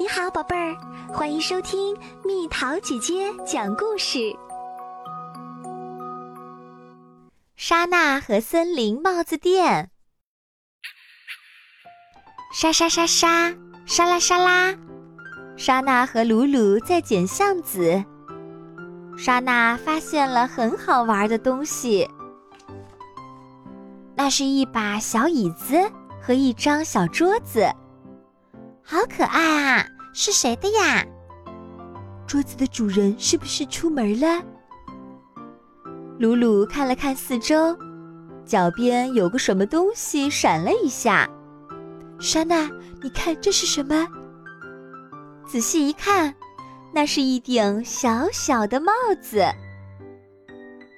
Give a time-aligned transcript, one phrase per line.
[0.00, 0.76] 你好，宝贝儿，
[1.12, 4.32] 欢迎收听蜜桃姐姐讲故事。
[7.56, 9.90] 莎娜和森林帽子店，
[12.52, 13.52] 沙沙沙沙，
[13.86, 14.72] 沙拉沙拉，
[15.56, 18.04] 莎娜和鲁鲁在捡橡子。
[19.16, 22.08] 莎娜发现了很好玩的东西，
[24.14, 25.90] 那是一把小椅子
[26.22, 27.68] 和一张小桌子。
[28.90, 29.86] 好可爱啊！
[30.14, 31.04] 是谁的呀？
[32.26, 34.42] 桌子的主人是不是出门了？
[36.18, 37.76] 鲁鲁看了看四周，
[38.46, 41.28] 脚边有个什么东西闪了一下。
[42.18, 42.70] 莎娜，
[43.02, 44.08] 你看这是什么？
[45.46, 46.34] 仔细一看，
[46.90, 49.44] 那是一顶小小的帽子。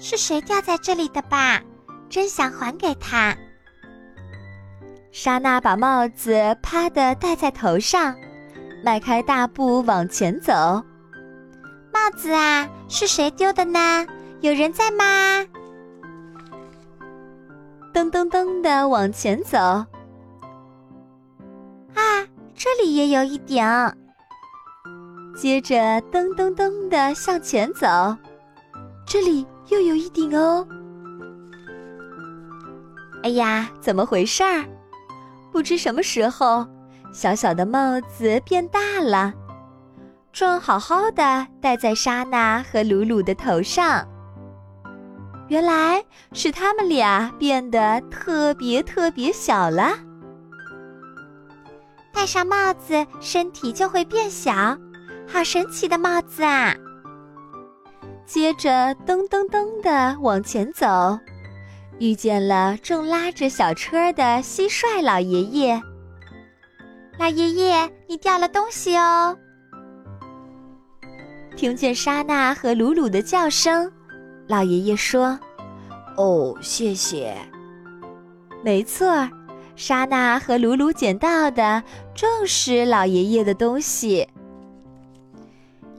[0.00, 1.60] 是谁掉在这里的吧？
[2.08, 3.36] 真想还给他。
[5.16, 8.16] 莎娜把帽子啪的戴在头上，
[8.82, 10.52] 迈开大步往前走。
[11.92, 14.04] 帽子啊，是谁丢的呢？
[14.40, 15.04] 有人在吗？
[17.94, 19.56] 噔噔噔的往前走。
[19.56, 19.86] 啊，
[22.56, 23.64] 这里也有一顶。
[25.36, 25.76] 接着
[26.10, 27.86] 噔噔噔的向前走，
[29.06, 30.66] 这里又有一顶哦。
[33.22, 34.64] 哎呀，怎么回事儿？
[35.54, 36.66] 不知什么时候，
[37.12, 39.32] 小小的帽子变大了，
[40.32, 44.04] 正好好的戴在莎娜和鲁鲁的头上。
[45.46, 49.92] 原来是他们俩变得特别特别小了。
[52.12, 54.76] 戴上帽子，身体就会变小，
[55.24, 56.74] 好神奇的帽子啊！
[58.26, 61.16] 接着噔噔噔的往前走。
[61.98, 65.80] 遇见了正拉着小车的蟋蟀老爷爷。
[67.18, 69.36] 老爷爷，你掉了东西哦！
[71.56, 73.90] 听见莎娜和鲁鲁的叫声，
[74.48, 75.38] 老爷爷说
[76.18, 77.36] ：“哦，谢谢。”
[78.64, 79.28] 没错，
[79.76, 81.82] 莎娜和鲁鲁捡到的
[82.14, 84.28] 正是老爷爷的东西。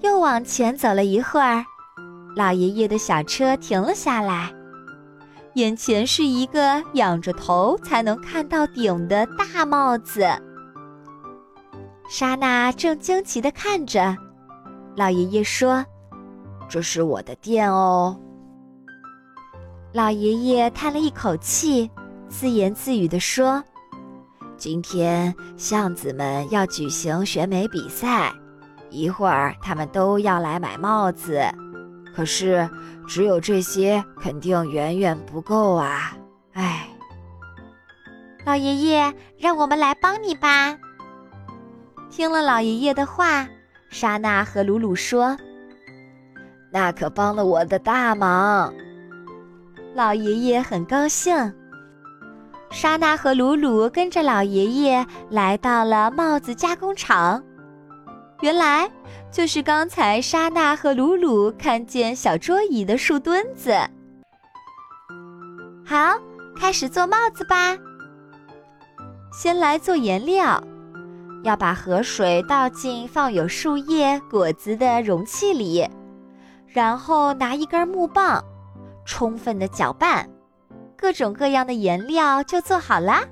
[0.00, 1.64] 又往前走了一会儿，
[2.34, 4.52] 老爷爷的小车停了下来。
[5.54, 10.26] 眼前是一个仰着头才能看到顶的大帽子。
[12.08, 14.16] 莎娜正惊奇地看着，
[14.96, 15.84] 老爷爷说
[16.68, 18.18] ：“这是我的店哦。”
[19.94, 21.88] 老爷爷叹了一口气，
[22.28, 23.62] 自言自语地说
[24.58, 28.32] ：“今天巷子们要举行选美比赛，
[28.90, 31.40] 一会儿他们都要来买帽子。”
[32.14, 32.68] 可是，
[33.08, 36.16] 只有这些肯定远远不够啊！
[36.52, 36.88] 唉，
[38.44, 40.78] 老爷爷，让我们来帮你吧。
[42.10, 43.48] 听了老爷爷的话，
[43.90, 45.36] 莎娜和鲁鲁说
[46.70, 48.72] ：“那可帮了我的大忙。”
[49.94, 51.52] 老爷爷很高兴。
[52.70, 57.42] 莎娜和鲁鲁跟着老爷爷来到了帽子加工厂。
[58.40, 58.90] 原来
[59.30, 63.72] 就是刚才莎娜和鲁鲁看见小桌椅的树墩子。
[65.86, 66.18] 好，
[66.56, 67.76] 开始做帽子吧。
[69.32, 70.62] 先来做颜料，
[71.42, 75.88] 要把河水倒进放有树叶、果子的容器里，
[76.66, 78.44] 然后拿一根木棒，
[79.04, 80.28] 充分的搅拌，
[80.96, 83.22] 各种各样的颜料就做好啦。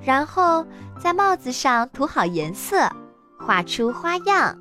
[0.00, 0.66] 然后
[0.98, 2.88] 在帽子上涂好颜色。
[3.44, 4.56] 画出花样，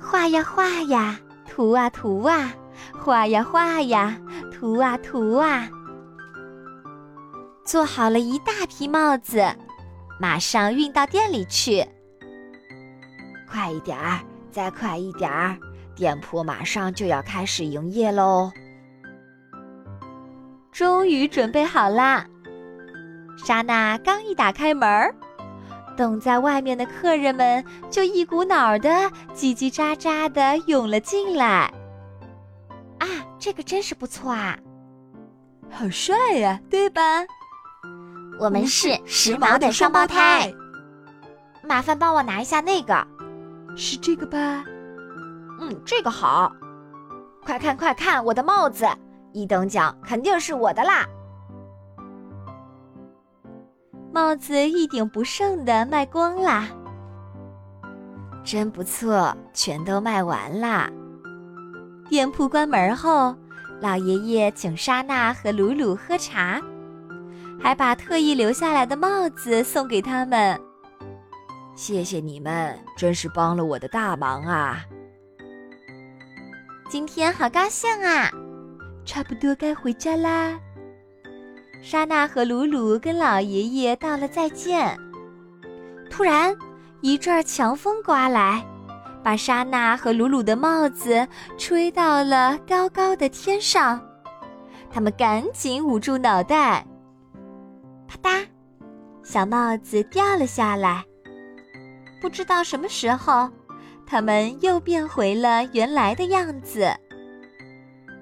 [0.00, 2.52] 画呀画呀，涂啊涂啊，
[2.98, 4.16] 画呀画呀，
[4.50, 5.68] 涂啊涂啊。
[7.64, 9.44] 做好了一大批帽子，
[10.18, 11.86] 马上运到店里去。
[13.46, 15.56] 快一点儿，再快一点儿，
[15.94, 18.50] 店铺马上就要开始营业喽！
[20.72, 22.26] 终于准备好啦！
[23.36, 25.14] 莎娜刚一打开门儿。
[26.00, 28.88] 等在外面的客人们就一股脑的
[29.34, 31.70] 叽叽喳喳的涌了进来。
[32.98, 33.06] 啊，
[33.38, 34.58] 这个真是不错啊！
[35.70, 37.02] 好帅呀，对吧？
[38.38, 40.50] 我们是时髦的双胞胎。
[41.62, 43.06] 麻烦帮我拿一下那个，
[43.76, 44.64] 是这个吧？
[45.60, 46.50] 嗯，这个好。
[47.44, 48.88] 快看快看，我的帽子，
[49.34, 51.06] 一等奖肯定是我的啦！
[54.12, 56.66] 帽子一顶不剩的卖光啦，
[58.42, 60.90] 真不错，全都卖完啦。
[62.08, 63.36] 店铺关门后，
[63.80, 66.60] 老爷爷请莎娜和鲁鲁喝茶，
[67.60, 70.60] 还把特意留下来的帽子送给他们。
[71.76, 74.84] 谢谢你们，真是帮了我的大忙啊！
[76.90, 78.28] 今天好高兴啊！
[79.04, 80.58] 差不多该回家啦。
[81.82, 84.96] 莎娜和鲁鲁跟老爷爷道了再见。
[86.10, 86.54] 突然，
[87.00, 88.64] 一阵强风刮来，
[89.22, 94.00] 把莎娜和鲁鲁的帽子吹到了高高的天上。
[94.90, 96.86] 他们赶紧捂住脑袋，
[98.06, 98.46] 啪嗒，
[99.22, 101.02] 小帽子掉了下来。
[102.20, 103.48] 不知道什么时候，
[104.06, 106.92] 他们又变回了原来的样子。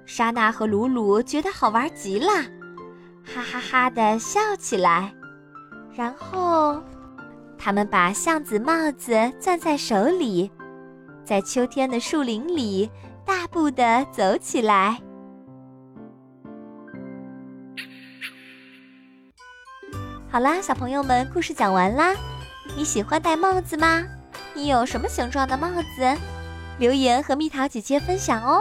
[0.06, 2.30] 莎娜和鲁鲁觉得好玩极了，
[3.34, 5.12] 哈哈哈的笑起来。
[5.94, 6.82] 然后，
[7.58, 10.50] 他们把橡子帽子攥在手里，
[11.24, 12.90] 在秋天的树林里
[13.24, 15.00] 大步的走起来。
[20.30, 22.14] 好啦，小朋友们，故事讲完啦。
[22.76, 24.04] 你喜欢戴帽子吗？
[24.54, 26.16] 你有什么形状的帽子？
[26.78, 28.60] 留言和蜜桃姐姐分享哦。